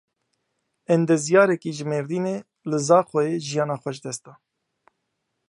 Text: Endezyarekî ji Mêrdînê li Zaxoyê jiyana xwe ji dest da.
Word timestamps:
Endezyarekî 0.93 1.71
ji 1.77 1.85
Mêrdînê 1.91 2.37
li 2.69 2.79
Zaxoyê 2.87 3.35
jiyana 3.47 3.77
xwe 3.81 3.91
ji 3.95 4.01
dest 4.05 4.21
da. 4.25 4.33